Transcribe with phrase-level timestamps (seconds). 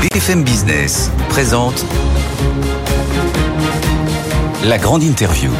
[0.00, 1.84] BFM Business présente
[4.64, 5.50] la grande interview.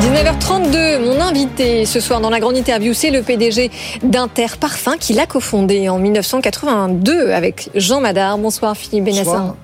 [0.00, 3.70] 19h32, mon invité ce soir dans la grande interview, c'est le PDG
[4.02, 8.38] d'Inter Parfum qui l'a cofondé en 1982 avec Jean Madard.
[8.38, 9.56] Bonsoir Philippe Benassin.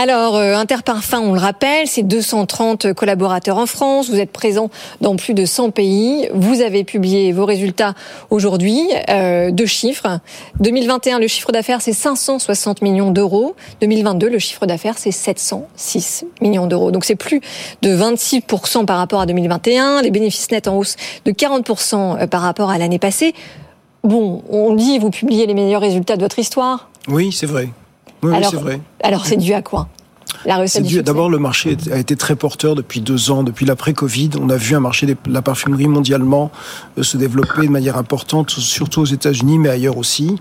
[0.00, 4.08] Alors, euh, Interparfum, on le rappelle, c'est 230 collaborateurs en France.
[4.08, 4.70] Vous êtes présent
[5.00, 6.28] dans plus de 100 pays.
[6.32, 7.94] Vous avez publié vos résultats
[8.30, 8.80] aujourd'hui.
[9.10, 10.20] Euh, deux chiffres.
[10.60, 13.56] 2021, le chiffre d'affaires, c'est 560 millions d'euros.
[13.80, 16.92] 2022, le chiffre d'affaires, c'est 706 millions d'euros.
[16.92, 17.40] Donc, c'est plus
[17.82, 20.02] de 26% par rapport à 2021.
[20.02, 23.34] Les bénéfices nets en hausse de 40% euh, par rapport à l'année passée.
[24.04, 26.88] Bon, on dit, vous publiez les meilleurs résultats de votre histoire.
[27.08, 27.68] Oui, c'est vrai.
[28.22, 28.80] Oui, alors, c'est vrai.
[29.02, 29.88] Alors, c'est dû à quoi?
[30.66, 31.02] C'est dû.
[31.02, 34.30] D'abord, le marché a été très porteur depuis deux ans, depuis l'après-Covid.
[34.40, 36.50] On a vu un marché de la parfumerie mondialement
[36.96, 40.36] euh, se développer de manière importante, surtout aux États-Unis, mais ailleurs aussi.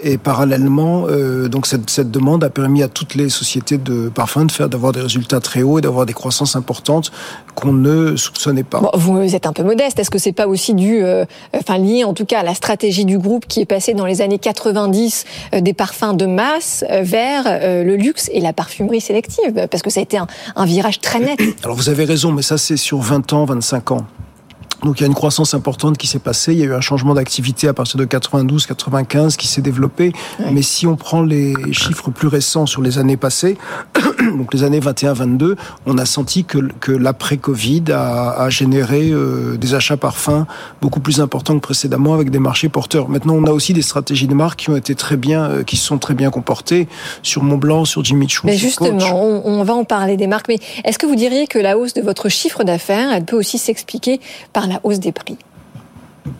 [0.00, 4.46] Et parallèlement, euh, donc cette, cette, demande a permis à toutes les sociétés de parfums
[4.46, 7.10] de faire d'avoir des résultats très hauts et d'avoir des croissances importantes
[7.54, 8.80] qu'on ne soupçonnait pas.
[8.80, 9.98] Bon, vous êtes un peu modeste.
[9.98, 11.24] Est-ce que c'est pas aussi dû, euh,
[11.54, 14.22] enfin lié en tout cas à la stratégie du groupe qui est passée dans les
[14.22, 15.24] années 90
[15.54, 19.66] euh, des parfums de masse euh, vers euh, le luxe et la parfumerie sélective?
[19.68, 21.40] Parce que ça a été un, un virage très net.
[21.64, 24.06] Alors vous avez raison, mais ça c'est sur 20 ans, 25 ans.
[24.82, 26.52] Donc il y a une croissance importante qui s'est passée.
[26.52, 30.12] Il y a eu un changement d'activité à partir de 92, 95 qui s'est développé.
[30.38, 30.46] Oui.
[30.52, 33.58] Mais si on prend les chiffres plus récents sur les années passées,
[34.36, 39.56] donc les années 21, 22, on a senti que, que l'après-Covid a, a, généré euh,
[39.56, 40.46] des achats parfums
[40.80, 43.08] beaucoup plus importants que précédemment avec des marchés porteurs.
[43.08, 45.76] Maintenant, on a aussi des stratégies de marque qui ont été très bien, euh, qui
[45.76, 46.88] se sont très bien comportées
[47.22, 48.46] sur Montblanc, sur Jimmy Choo.
[48.46, 50.48] Mais justement, on, on, va en parler des marques.
[50.48, 53.58] Mais est-ce que vous diriez que la hausse de votre chiffre d'affaires, elle peut aussi
[53.58, 54.20] s'expliquer
[54.52, 55.36] par la hausse des prix?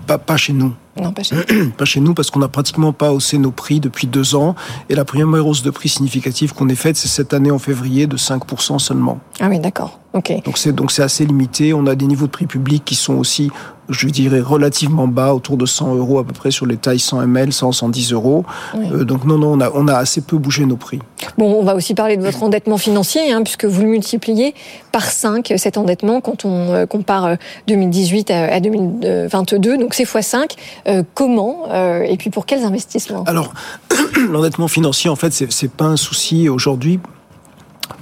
[0.07, 0.75] Pas, pas chez nous.
[1.01, 1.71] Non, pas chez nous.
[1.77, 4.55] pas chez nous parce qu'on n'a pratiquement pas haussé nos prix depuis deux ans.
[4.89, 8.07] Et la première hausse de prix significative qu'on ait faite, c'est cette année en février
[8.07, 9.21] de 5% seulement.
[9.41, 9.99] Ah oui, d'accord.
[10.15, 11.75] Donc c'est donc c'est assez limité.
[11.75, 13.51] On a des niveaux de prix publics qui sont aussi,
[13.89, 17.23] je dirais, relativement bas, autour de 100 euros à peu près sur les tailles 100
[17.23, 18.45] ml, 100, 110 euros.
[18.75, 18.87] Oui.
[18.93, 20.99] Euh, donc non, non, on a on a assez peu bougé nos prix.
[21.37, 24.55] Bon, on va aussi parler de votre endettement financier, hein, puisque vous le multipliez
[24.93, 27.37] par 5 cet endettement quand on euh, compare
[27.67, 29.77] 2018 à, à 2022.
[29.77, 30.55] Donc c'est x 5.
[30.89, 33.25] Euh, comment euh, et puis pour quels investissements?
[33.25, 33.53] Alors
[34.31, 36.99] l'endettement financier, en fait, c'est pas un souci aujourd'hui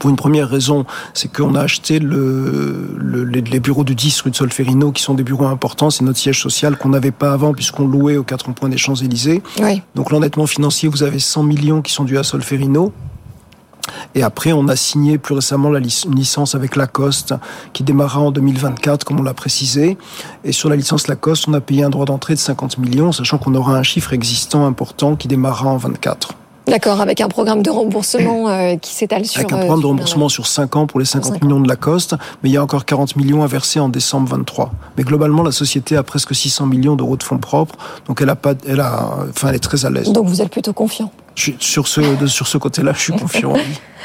[0.06, 4.30] pour une première raison, c'est qu'on a acheté le, le, les bureaux du 10 rue
[4.30, 5.90] de Solferino, qui sont des bureaux importants.
[5.90, 9.42] C'est notre siège social qu'on n'avait pas avant, puisqu'on louait aux quatre points des Champs-Élysées.
[9.60, 9.82] Oui.
[9.96, 12.92] Donc l'endettement financier, vous avez 100 millions qui sont dus à Solferino.
[14.14, 17.34] Et après, on a signé plus récemment la lic une licence avec Lacoste
[17.72, 19.98] qui démarra en 2024, comme on l'a précisé.
[20.44, 23.38] Et sur la licence Lacoste, on a payé un droit d'entrée de 50 millions, sachant
[23.38, 26.36] qu'on aura un chiffre existant important qui démarrera en 24.
[26.66, 29.41] D'accord, avec un programme de remboursement euh, qui s'étale sur...
[29.41, 32.16] Avec un programme de remboursement sur 5 ans pour les 50 5 millions de Lacoste,
[32.43, 34.72] mais il y a encore 40 millions à verser en décembre 23.
[34.97, 38.37] Mais globalement, la société a presque 600 millions d'euros de fonds propres, donc elle a
[38.37, 40.10] pas, elle a, enfin, elle est très à l'aise.
[40.12, 43.53] Donc vous êtes plutôt confiant je, sur ce, de, sur ce côté-là, je suis confiant.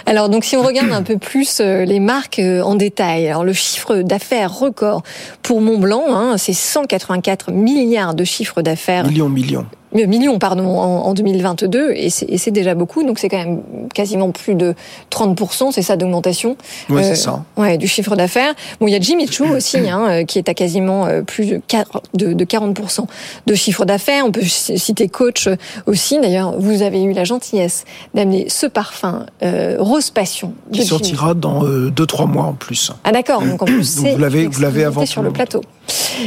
[0.05, 3.43] Alors, donc, si on regarde un peu plus euh, les marques euh, en détail, alors
[3.43, 5.03] le chiffre d'affaires record
[5.41, 9.07] pour Montblanc, hein, c'est 184 milliards de chiffre d'affaires.
[9.07, 13.61] Millions, millions millions pardon en, en 2022 et c'est déjà beaucoup donc c'est quand même
[13.93, 14.73] quasiment plus de
[15.11, 16.55] 30% c'est ça d'augmentation.
[16.89, 17.43] Ouais, euh, ça.
[17.57, 18.53] ouais du chiffre d'affaires.
[18.79, 22.01] Bon il y a Jimmy Choo aussi hein, qui est à quasiment plus de, 4,
[22.13, 23.05] de, de 40%
[23.45, 24.25] de chiffre d'affaires.
[24.25, 25.49] On peut citer Coach
[25.85, 26.19] aussi.
[26.19, 31.63] D'ailleurs vous avez eu la gentillesse d'amener ce parfum euh, Rose Passion qui sortira dans
[31.63, 32.91] 2-3 euh, mois en plus.
[33.03, 33.41] Ah d'accord.
[33.41, 35.61] Donc en plus donc vous l'avez vous l'avez avant sur le plateau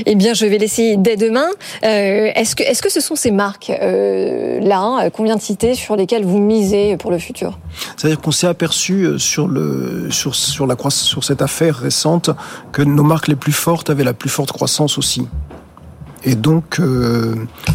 [0.07, 1.49] eh bien je vais laisser dès demain
[1.85, 6.25] euh, est-ce que ce sont ces marques euh, là qu'on vient de citer sur lesquelles
[6.25, 7.59] vous misez pour le futur?
[7.97, 9.49] C'est-à-dire qu'on s'est aperçu sur
[11.25, 12.31] cette affaire récente
[12.73, 15.27] que nos marques les plus fortes avaient la plus forte croissance aussi.
[16.27, 17.35] Et donc, euh,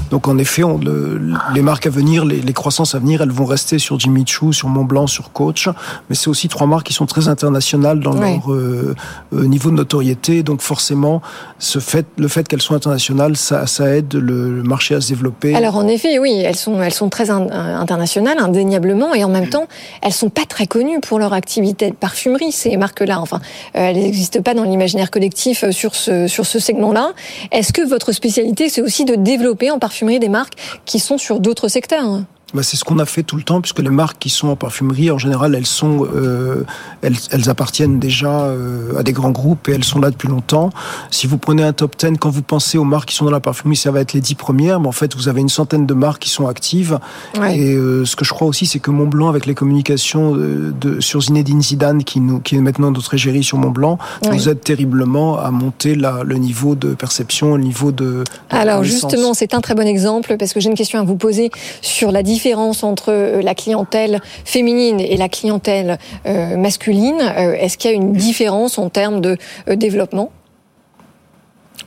[0.09, 1.21] donc en effet, on, le,
[1.53, 4.53] les marques à venir, les, les, croissances à venir, elles vont rester sur Jimmy Choo,
[4.53, 5.69] sur Montblanc, sur Coach.
[6.09, 8.95] Mais c'est aussi trois marques qui sont très internationales dans leur euh,
[9.31, 10.41] niveau de notoriété.
[10.41, 11.21] Donc forcément,
[11.59, 15.09] ce fait, le fait qu'elles soient internationales, ça, ça aide le, le, marché à se
[15.09, 15.53] développer.
[15.53, 19.49] Alors en effet, oui, elles sont, elles sont très in, internationales, indéniablement, et en même
[19.49, 19.67] temps,
[20.01, 22.51] elles sont pas très connues pour leur activité de parfumerie.
[22.51, 23.41] Ces marques-là, enfin,
[23.73, 27.13] elles n'existent pas dans l'imaginaire collectif sur ce sur ce segment-là.
[27.51, 28.38] Est-ce que votre spécialité
[28.69, 30.53] c'est aussi de développer en parfumerie des marques
[30.85, 32.23] qui sont sur d'autres secteurs.
[32.53, 34.55] Bah, c'est ce qu'on a fait tout le temps, puisque les marques qui sont en
[34.55, 36.63] parfumerie, en général, elles sont, euh,
[37.01, 40.71] elles, elles, appartiennent déjà euh, à des grands groupes et elles sont là depuis longtemps.
[41.11, 43.39] Si vous prenez un top 10, quand vous pensez aux marques qui sont dans la
[43.39, 45.93] parfumerie, ça va être les dix premières, mais en fait, vous avez une centaine de
[45.93, 46.99] marques qui sont actives.
[47.39, 47.57] Ouais.
[47.57, 51.21] Et euh, ce que je crois aussi, c'est que Montblanc, avec les communications de, sur
[51.21, 54.31] Zinedine Zidane, qui, nous, qui est maintenant notre égérie sur Montblanc, ouais.
[54.31, 58.05] nous aide terriblement à monter la, le niveau de perception, le niveau de.
[58.05, 61.15] de Alors justement, c'est un très bon exemple parce que j'ai une question à vous
[61.15, 62.38] poser sur la différence
[62.83, 67.21] entre euh, la clientèle féminine et la clientèle euh, masculine.
[67.21, 69.37] Euh, Est-ce qu'il y a une différence en termes de
[69.67, 70.31] développement?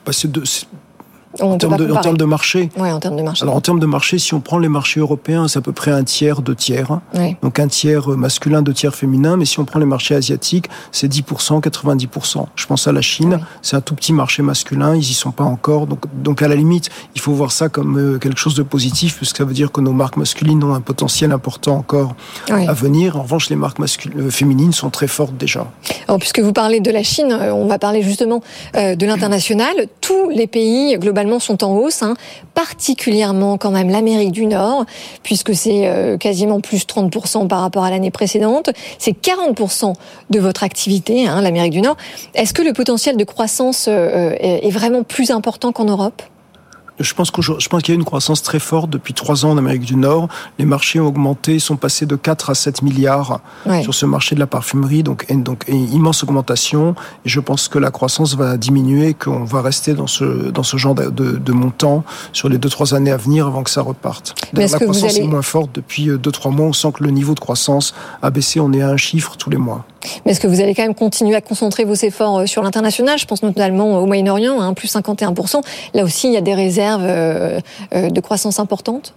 [0.05, 0.13] Bah,
[1.41, 2.71] en termes, de, en termes, de, marché.
[2.77, 3.43] Ouais, en termes de marché.
[3.43, 5.91] Alors en termes de marché, si on prend les marchés européens, c'est à peu près
[5.91, 7.01] un tiers, deux tiers.
[7.15, 7.37] Ouais.
[7.43, 9.37] Donc un tiers masculin, deux tiers féminin.
[9.37, 12.47] Mais si on prend les marchés asiatiques, c'est 10%, 90%.
[12.55, 13.41] Je pense à la Chine, ouais.
[13.63, 15.87] c'est un tout petit marché masculin, ils y sont pas encore.
[15.87, 19.17] Donc, donc à la limite, il faut voir ça comme euh, quelque chose de positif,
[19.17, 22.15] puisque ça veut dire que nos marques masculines ont un potentiel important encore
[22.51, 22.67] ouais.
[22.69, 23.17] à venir.
[23.17, 23.79] En revanche, les marques
[24.17, 25.67] euh, féminines sont très fortes déjà.
[26.09, 28.43] Alors puisque vous parlez de la Chine, euh, on va parler justement
[28.75, 29.75] de l'international.
[30.01, 32.15] Tous les pays globalement sont en hausse, hein,
[32.55, 34.85] particulièrement quand même l'Amérique du Nord,
[35.23, 38.71] puisque c'est euh, quasiment plus 30% par rapport à l'année précédente.
[38.99, 39.95] C'est 40%
[40.31, 41.97] de votre activité, hein, l'Amérique du Nord.
[42.35, 46.23] Est-ce que le potentiel de croissance euh, est vraiment plus important qu'en Europe?
[47.03, 49.59] Je pense, je pense qu'il y a une croissance très forte depuis trois ans en
[49.59, 50.29] Amérique du Nord.
[50.59, 53.83] Les marchés ont augmenté, sont passés de 4 à 7 milliards ouais.
[53.83, 56.95] sur ce marché de la parfumerie, donc, donc une immense augmentation.
[57.25, 60.77] Et je pense que la croissance va diminuer, qu'on va rester dans ce, dans ce
[60.77, 63.83] genre de, de, de montant sur les deux trois années à venir avant que ça
[63.83, 64.35] reparte.
[64.53, 65.25] La croissance allez...
[65.25, 66.67] est moins forte depuis deux trois mois.
[66.67, 68.61] On sent que le niveau de croissance a baissé.
[68.61, 69.85] On est à un chiffre tous les mois.
[70.25, 73.19] Mais est-ce que vous allez quand même continuer à concentrer vos efforts sur l'international?
[73.19, 75.63] Je pense notamment au Moyen-Orient, hein, plus 51%.
[75.95, 77.61] Là aussi, il y a des réserves euh,
[77.95, 79.15] euh, de croissance importantes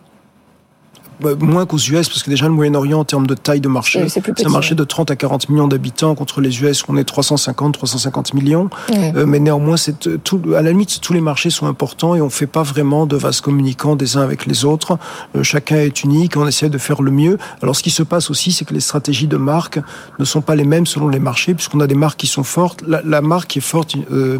[1.39, 4.45] moins qu'aux US, parce que déjà le Moyen-Orient, en termes de taille de marché, c'est
[4.45, 7.73] un marché de 30 à 40 millions d'habitants contre les US où on est 350,
[7.73, 8.69] 350 millions.
[8.91, 12.29] Euh, mais néanmoins, c'est tout, à la limite, tous les marchés sont importants et on
[12.29, 14.97] fait pas vraiment de vases communicants des uns avec les autres.
[15.35, 17.37] Euh, chacun est unique, on essaie de faire le mieux.
[17.61, 19.79] Alors, ce qui se passe aussi, c'est que les stratégies de marque
[20.19, 22.83] ne sont pas les mêmes selon les marchés, puisqu'on a des marques qui sont fortes.
[22.87, 24.37] La, la marque qui est forte, euh,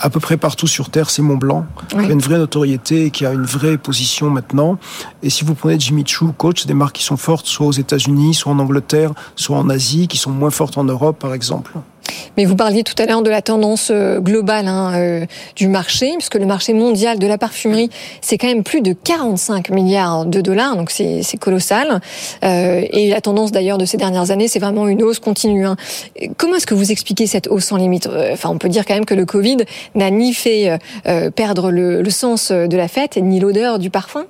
[0.00, 2.04] à peu près partout sur Terre, c'est Mont Blanc, oui.
[2.04, 4.78] qui a une vraie notoriété, qui a une vraie position maintenant.
[5.22, 7.72] Et si vous prenez Jimmy Choo, Coach, c'est des marques qui sont fortes, soit aux
[7.72, 11.72] États-Unis, soit en Angleterre, soit en Asie, qui sont moins fortes en Europe, par exemple.
[12.36, 16.34] Mais vous parliez tout à l'heure de la tendance globale hein, euh, du marché, puisque
[16.34, 20.76] le marché mondial de la parfumerie, c'est quand même plus de 45 milliards de dollars,
[20.76, 22.00] donc c'est colossal.
[22.44, 25.66] Euh, et la tendance d'ailleurs de ces dernières années, c'est vraiment une hausse continue.
[25.66, 25.76] Hein.
[26.36, 28.08] Comment est-ce que vous expliquez cette hausse sans limite?
[28.32, 29.58] Enfin, on peut dire quand même que le Covid
[29.94, 34.24] n'a ni fait euh, perdre le, le sens de la fête, ni l'odeur du parfum?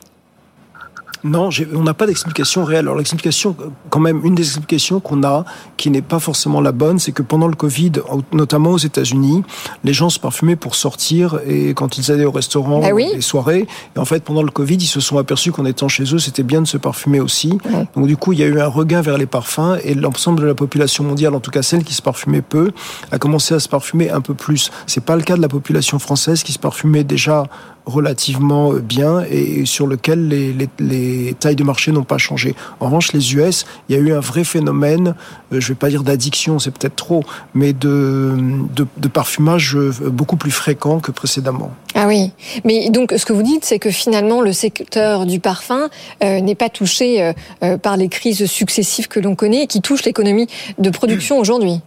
[1.27, 2.87] Non, on n'a pas d'explication réelle.
[2.87, 3.57] Alors l'explication,
[3.91, 5.45] quand même, une des explications qu'on a,
[5.77, 7.93] qui n'est pas forcément la bonne, c'est que pendant le Covid,
[8.33, 9.43] notamment aux États-Unis,
[9.85, 13.09] les gens se parfumaient pour sortir et quand ils allaient au restaurant, bah oui.
[13.15, 13.67] les soirées.
[13.97, 16.43] Et en fait, pendant le Covid, ils se sont aperçus qu'en étant chez eux, c'était
[16.43, 17.59] bien de se parfumer aussi.
[17.73, 17.87] Ouais.
[17.95, 20.47] Donc du coup, il y a eu un regain vers les parfums et l'ensemble de
[20.47, 22.73] la population mondiale, en tout cas celle qui se parfumait peu,
[23.11, 24.71] a commencé à se parfumer un peu plus.
[24.87, 27.45] C'est pas le cas de la population française qui se parfumait déjà
[27.87, 32.55] relativement bien et sur lequel les, les, les tailles de marché n'ont pas changé.
[32.81, 35.15] En revanche, les US, il y a eu un vrai phénomène,
[35.53, 37.23] euh, je vais pas dire d'addiction, c'est peut-être trop,
[37.55, 38.37] mais de,
[39.13, 39.79] parfumage
[40.11, 41.71] beaucoup plus fréquent que précédemment.
[41.95, 42.33] Ah oui,
[42.65, 45.89] mais donc ce que vous dites, c'est que finalement le secteur du parfum
[46.23, 50.05] euh, n'est pas touché euh, par les crises successives que l'on connaît et qui touchent
[50.05, 51.81] l'économie de production aujourd'hui.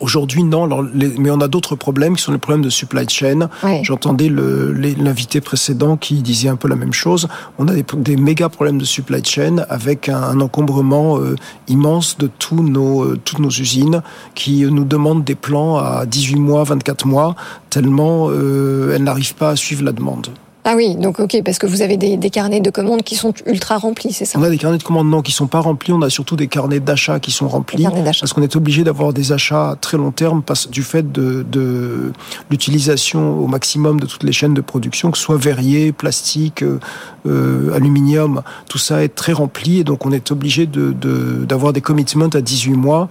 [0.00, 0.64] Aujourd'hui, non.
[0.64, 3.48] Alors, les, mais on a d'autres problèmes qui sont les problèmes de supply chain.
[3.82, 7.28] J'entendais l'invité précédent qui disait un peu la même chose.
[7.58, 11.36] On a des, des méga problèmes de supply chain avec un, un encombrement euh,
[11.68, 14.02] immense de tous nos, euh, toutes nos usines
[14.34, 17.34] qui nous demandent des plans à 18 mois, 24 mois,
[17.70, 20.28] tellement euh, elles n'arrivent pas à suivre la demande.
[20.70, 23.32] Ah oui, donc ok, parce que vous avez des, des, carnets de commandes qui sont
[23.46, 25.94] ultra remplis, c'est ça On a des carnets de commandes non qui sont pas remplis,
[25.94, 29.32] on a surtout des carnets d'achat qui sont remplis, parce qu'on est obligé d'avoir des
[29.32, 32.12] achats à très long terme parce, du fait de, de
[32.50, 37.74] l'utilisation au maximum de toutes les chaînes de production, que ce soit verrier, plastique, euh,
[37.74, 41.80] aluminium, tout ça est très rempli et donc on est obligé d'avoir de, de, des
[41.80, 43.08] commitments à 18 mois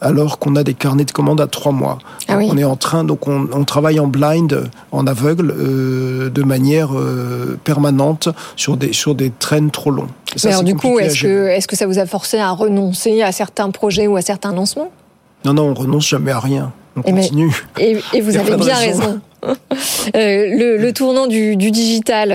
[0.00, 1.98] alors qu'on a des carnets de commandes à 3 mois.
[2.28, 2.48] Ah oui.
[2.50, 6.90] On est en train, donc on, on, travaille en blind, en aveugle, euh, de manière
[7.00, 10.08] euh, permanente sur des, sur des traînes trop longs.
[10.36, 13.22] Ça, Mais alors du coup, est-ce que, est que ça vous a forcé à renoncer
[13.22, 14.90] à certains projets ou à certains lancements?
[15.44, 16.72] Non, non, on renonce jamais à rien.
[16.96, 17.52] On et continue.
[17.78, 19.20] Mais, et, et, vous avez bien raison.
[19.42, 19.56] raison.
[20.14, 22.30] le, le, tournant du, du digital,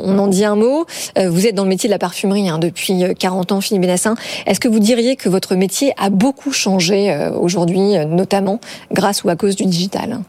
[0.00, 0.86] on en dit un mot.
[1.16, 4.14] vous êtes dans le métier de la parfumerie hein, depuis 40 ans, Philippe Benassin.
[4.46, 8.60] Est-ce que vous diriez que votre métier a beaucoup changé aujourd'hui, notamment
[8.92, 10.20] grâce ou à cause du digital?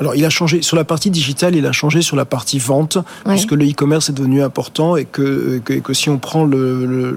[0.00, 2.96] Alors, il a changé sur la partie digitale, il a changé sur la partie vente,
[3.26, 7.14] puisque le e-commerce est devenu important et que, que, que si on prend le, le,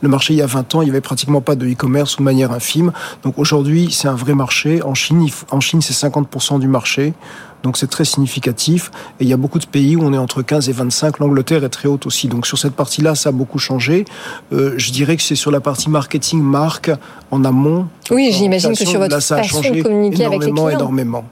[0.00, 2.18] le, marché il y a 20 ans, il y avait pratiquement pas de e-commerce ou
[2.18, 2.90] de manière infime.
[3.22, 4.82] Donc aujourd'hui, c'est un vrai marché.
[4.82, 7.14] En Chine, en Chine, c'est 50% du marché.
[7.62, 8.90] Donc c'est très significatif.
[9.20, 11.20] Et il y a beaucoup de pays où on est entre 15 et 25.
[11.20, 12.26] L'Angleterre est très haute aussi.
[12.26, 14.04] Donc sur cette partie-là, ça a beaucoup changé.
[14.52, 16.90] Euh, je dirais que c'est sur la partie marketing, marque,
[17.30, 17.86] en amont.
[18.10, 20.68] Oui, j'imagine que sur votre là, ça a façon changé de communiquer avec les clients.
[20.68, 21.24] Énormément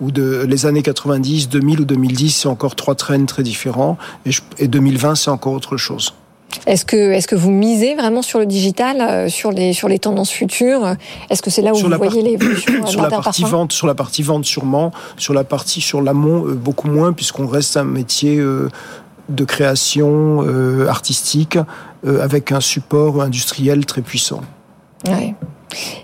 [0.00, 3.96] ou de les années 90, 2000 ou 2010, c'est encore trois trends très différents,
[4.26, 6.14] et, et 2020, c'est encore autre chose.
[6.66, 9.98] Est-ce que, est-ce que vous misez vraiment sur le digital, euh, sur les, sur les
[9.98, 10.94] tendances futures?
[11.30, 14.22] Est-ce que c'est là où vous voyez l'évolution Sur la partie vente, sur la partie
[14.22, 18.68] vente sûrement, sur la partie sur l'amont euh, beaucoup moins, puisqu'on reste un métier euh,
[19.28, 20.44] de création
[20.86, 21.56] artistique
[22.04, 24.42] avec un support industriel très puissant.
[25.08, 25.34] Ouais.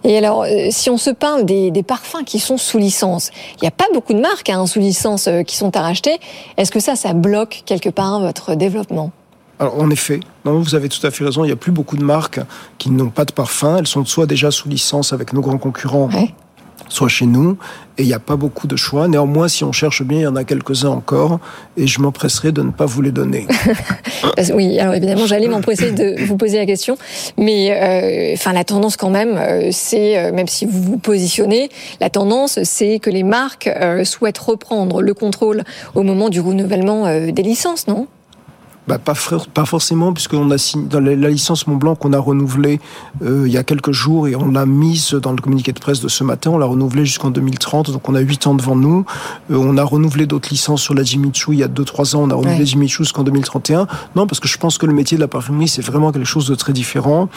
[0.05, 3.69] Et alors, euh, si on se parle des, parfums qui sont sous licence, il n'y
[3.69, 6.19] a pas beaucoup de marques hein, sous licence euh, qui sont à racheter.
[6.57, 9.11] Est-ce que ça, ça bloque quelque part votre développement?
[9.59, 11.45] Alors, en effet, non, vous avez tout à fait raison.
[11.45, 12.41] Il n'y a plus beaucoup de marques
[12.79, 13.77] qui n'ont pas de parfum.
[13.79, 16.09] Elles sont soit déjà sous licence avec nos grands concurrents,
[16.91, 17.57] soit chez nous,
[17.97, 19.09] et il n'y a pas beaucoup de choix.
[19.09, 21.41] Néanmoins, si on cherche bien, il y en a quelques-uns encore,
[21.77, 23.47] et je m'empresserai de ne pas vous les donner.
[24.55, 26.99] oui, alors évidemment, j'allais m'empresser de vous poser la question,
[27.39, 31.71] mais euh, enfin la tendance quand même, euh, c'est euh, même si vous vous positionnez,
[32.01, 33.71] la tendance, c'est que les marques
[34.05, 35.63] souhaitent reprendre le contrôle
[35.95, 38.07] au moment du renouvellement des licences, non?
[38.91, 39.15] Bah, pas,
[39.55, 42.81] pas forcément, puisqu'on a signé dans la licence Mont Blanc qu'on a renouvelée
[43.23, 46.01] euh, il y a quelques jours et on l'a mise dans le communiqué de presse
[46.01, 46.51] de ce matin.
[46.51, 49.05] On l'a renouvelée jusqu'en 2030, donc on a 8 ans devant nous.
[49.51, 52.23] Euh, on a renouvelé d'autres licences sur la Jimmy Choo il y a 2-3 ans.
[52.23, 52.67] On a renouvelé ouais.
[52.67, 53.87] Jimmy Choo jusqu'en 2031.
[54.17, 56.49] Non, parce que je pense que le métier de la parfumerie, c'est vraiment quelque chose
[56.49, 57.29] de très différent.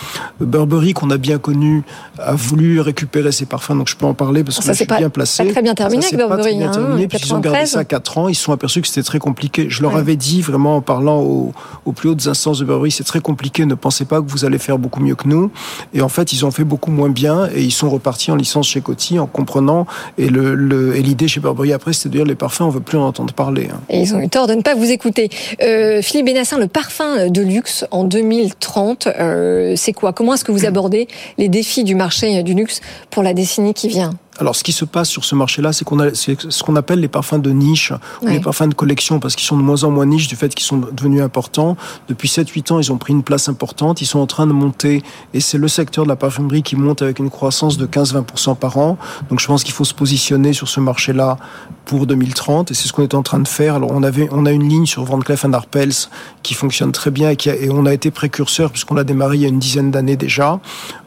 [0.41, 1.83] Euh, Burberry, qu'on a bien connu,
[2.17, 4.85] a voulu récupérer ses parfums, donc je peux en parler parce que ça, je suis
[4.85, 5.43] pas, bien placé.
[5.43, 6.37] Pas très bien terminé ça, avec Burberry.
[6.37, 8.27] Pas très bien hein, terminé, puis ils ont gardé ça 4 ans.
[8.27, 9.67] Ils se sont aperçus que c'était très compliqué.
[9.69, 9.99] Je leur ouais.
[9.99, 11.53] avais dit vraiment en parlant au,
[11.85, 14.57] au plus hautes instances de Burberry, c'est très compliqué, ne pensez pas que vous allez
[14.57, 15.51] faire beaucoup mieux que nous.
[15.93, 18.67] Et en fait, ils ont fait beaucoup moins bien et ils sont repartis en licence
[18.67, 19.85] chez Coty en comprenant.
[20.17, 23.07] Et l'idée le, chez Burberry après, c'était de dire les parfums, on veut plus en
[23.07, 23.69] entendre parler.
[23.71, 23.79] Hein.
[23.89, 25.29] Et ils ont eu tort de ne pas vous écouter.
[25.61, 30.13] Euh, Philippe Bénassin, le parfum de luxe en 2030, euh, c'est quoi?
[30.13, 31.07] Comment est-ce que vous abordez
[31.37, 34.11] les défis du marché du luxe pour la décennie qui vient?
[34.39, 37.07] Alors, ce qui se passe sur ce marché-là, c'est qu'on a ce qu'on appelle les
[37.07, 38.33] parfums de niche ou ouais.
[38.33, 40.65] les parfums de collection, parce qu'ils sont de moins en moins niche du fait qu'ils
[40.65, 41.77] sont devenus importants.
[42.07, 44.01] Depuis 7-8 ans, ils ont pris une place importante.
[44.01, 45.03] Ils sont en train de monter,
[45.35, 48.77] et c'est le secteur de la parfumerie qui monte avec une croissance de 15-20% par
[48.77, 48.97] an.
[49.29, 51.37] Donc, je pense qu'il faut se positionner sur ce marché-là
[51.85, 53.75] pour 2030, et c'est ce qu'on est en train de faire.
[53.75, 56.09] Alors, on avait, on a une ligne sur Van Cleef Arpels
[56.41, 59.37] qui fonctionne très bien et, qui a, et on a été précurseur puisqu'on l'a démarré
[59.37, 60.59] il y a une dizaine d'années déjà.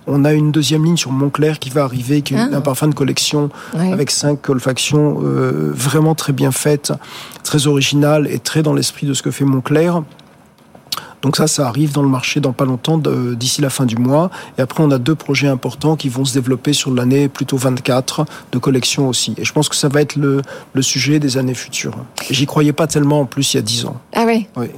[0.07, 2.49] On a une deuxième ligne sur Montclair qui va arriver, qui est ah.
[2.53, 3.93] un parfum de collection oui.
[3.93, 6.93] avec cinq olfactions euh, vraiment très bien faites,
[7.43, 10.03] très originales et très dans l'esprit de ce que fait Montclair.
[11.23, 14.31] Donc ça, ça arrive dans le marché dans pas longtemps, d'ici la fin du mois.
[14.59, 18.27] Et après, on a deux projets importants qui vont se développer sur l'année plutôt 24
[18.53, 19.35] de collection aussi.
[19.37, 21.97] Et je pense que ça va être le, le sujet des années futures.
[22.31, 23.97] J'y croyais pas tellement en plus il y a 10 ans.
[24.15, 24.47] Ah oui.
[24.57, 24.69] Oui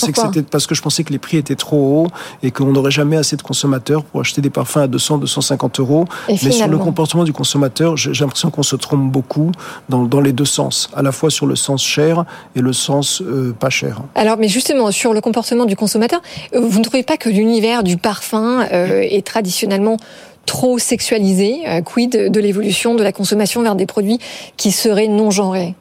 [0.00, 2.08] pensais que c'était parce que je pensais que les prix étaient trop hauts
[2.42, 6.04] et qu'on n'aurait jamais assez de consommateurs pour acheter des parfums à 200, 250 euros.
[6.28, 9.52] Et Mais sur le comportement du consommateur, j'ai l'impression qu'on se trompe beaucoup
[9.88, 12.24] dans, dans, les deux sens, à la fois sur le sens cher
[12.56, 14.00] et le sens euh, pas cher.
[14.14, 16.20] Alors, mais justement, sur le comportement du consommateur,
[16.54, 19.98] vous ne trouvez pas que l'univers du parfum euh, est traditionnellement
[20.46, 24.18] trop sexualisé euh, Quid de l'évolution de la consommation vers des produits
[24.56, 25.74] qui seraient non genrés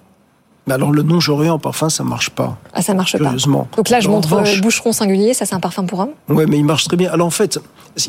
[0.67, 2.57] mais alors le non genré en parfum, ça marche pas.
[2.73, 3.67] Ah, ça marche curieusement.
[3.71, 3.77] pas.
[3.77, 4.61] Donc là, je alors, montre revanche...
[4.61, 5.33] boucheron singulier.
[5.33, 6.11] Ça, c'est un parfum pour homme?
[6.29, 7.11] Ouais, mais il marche très bien.
[7.11, 7.59] Alors en fait,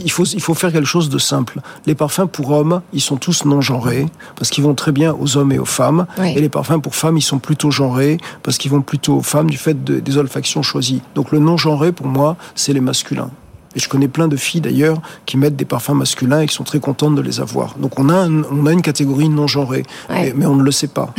[0.03, 1.61] il faut il faut faire quelque chose de simple.
[1.87, 4.07] Les parfums pour hommes, ils sont tous non genrés
[4.37, 6.07] parce qu'ils vont très bien aux hommes et aux femmes.
[6.19, 6.33] Oui.
[6.37, 9.51] Et les parfums pour femmes, ils sont plutôt genrés parce qu'ils vont plutôt aux femmes
[9.51, 11.03] du fait de, des olfactions choisies.
[11.15, 13.31] Donc le non genré pour moi, c'est les masculins.
[13.77, 16.65] Et je connais plein de filles d'ailleurs qui mettent des parfums masculins et qui sont
[16.65, 17.77] très contentes de les avoir.
[17.79, 20.17] Donc on a, un, on a une catégorie non genrée, ouais.
[20.27, 21.13] mais, mais, on ne le sait pas.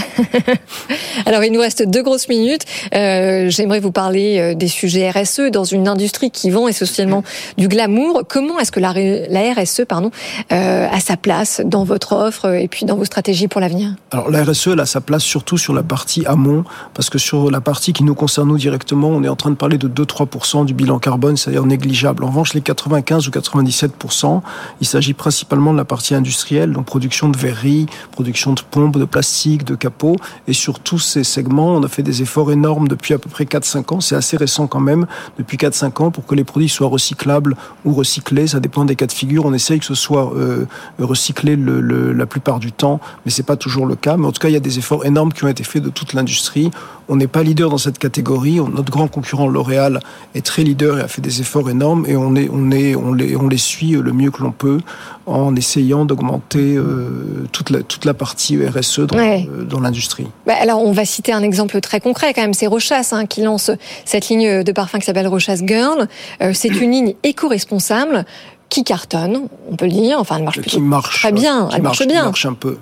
[1.25, 2.63] Alors il nous reste deux grosses minutes.
[2.93, 7.23] Euh, J'aimerais vous parler euh, des sujets RSE dans une industrie qui vend essentiellement
[7.57, 8.23] du glamour.
[8.27, 10.11] Comment est-ce que la, la, RSE pardon,
[10.51, 13.95] euh, a sa place dans votre offre et puis dans vos stratégies pour l'avenir?
[14.11, 17.51] Alors la RSE elle a sa place surtout sur la partie amont, parce que sur
[17.51, 20.65] la partie qui nous concerne nous directement, on est en train de parler de 2-3%
[20.65, 22.23] du bilan carbone, c'est-à-dire négligeable.
[22.23, 24.41] En revanche, les 95 ou 97%,
[24.81, 29.05] il s'agit principalement de la partie industrielle, donc production de verreries, production de pompes, de
[29.05, 30.17] plastique, de capots.
[30.47, 33.45] Et sur tous ces segments, on a fait des efforts énormes depuis à peu près
[33.45, 34.01] 4-5 ans.
[34.01, 35.05] C'est assez récent quand même,
[35.37, 38.47] depuis 4-5 ans, pour que les produits soient recyclables ou recyclés.
[38.47, 39.45] Ça dépend des cas de figure.
[39.45, 40.65] On essaye que ce soit euh,
[40.99, 44.17] recyclé la plupart du temps, mais c'est pas toujours le cas.
[44.17, 45.89] Mais en tout cas, il y a des efforts énormes qui ont été faits de
[45.89, 46.71] toute l'industrie.
[47.07, 48.55] On n'est pas leader dans cette catégorie.
[48.55, 49.99] Notre grand concurrent L'Oréal
[50.33, 53.13] est très leader et a fait des efforts énormes et on est, on est, on
[53.13, 54.79] les, on les suit le mieux que l'on peut
[55.25, 60.27] en essayant d'augmenter euh, toute, la, toute la partie RSE dans, euh, dans l'industrie.
[60.45, 62.53] Bah alors, on va citer un exemple très concret quand même.
[62.53, 63.71] C'est Rochas hein, qui lance
[64.05, 66.07] cette ligne de parfum qui s'appelle Rochas Girl.
[66.41, 68.25] Euh, c'est une ligne éco-responsable
[68.69, 70.19] qui cartonne, on peut le dire.
[70.19, 71.69] Enfin, elle marche qui marche, très bien.
[71.73, 72.21] elle marche, bien.
[72.21, 72.77] Qui marche un peu.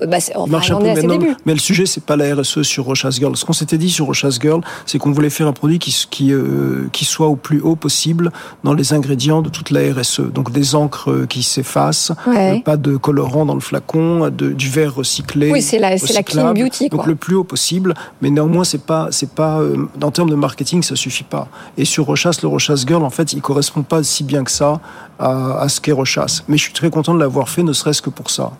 [0.00, 2.84] Bah enfin, marche un peu, mais, non, mais, le sujet c'est pas la RSE sur
[2.84, 3.36] Rochas Girl.
[3.36, 6.32] Ce qu'on s'était dit sur Rochas Girl, c'est qu'on voulait faire un produit qui qui,
[6.32, 8.32] euh, qui soit au plus haut possible
[8.64, 10.32] dans les ingrédients de toute la RSE.
[10.32, 12.60] Donc des encres qui s'effacent, ouais.
[12.64, 15.52] pas de colorant dans le flacon, de, du verre recyclé.
[15.52, 16.88] Oui, c'est la, la clean beauty.
[16.88, 16.98] Quoi.
[16.98, 20.34] Donc le plus haut possible, mais néanmoins c'est pas c'est pas euh, en termes de
[20.34, 21.46] marketing ça suffit pas.
[21.78, 24.80] Et sur Rochas, le Rochas Girl en fait il correspond pas si bien que ça
[25.20, 26.42] à, à ce qu'est Rochas.
[26.48, 28.50] Mais je suis très content de l'avoir fait, ne serait-ce que pour ça.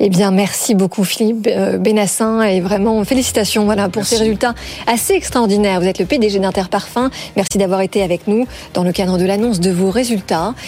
[0.00, 4.16] Eh bien, merci beaucoup Philippe euh, Bénassin et vraiment félicitations voilà pour merci.
[4.16, 4.54] ces résultats
[4.86, 5.80] assez extraordinaires.
[5.80, 7.10] Vous êtes le PDG d'Interparfum.
[7.36, 10.54] Merci d'avoir été avec nous dans le cadre de l'annonce de vos résultats.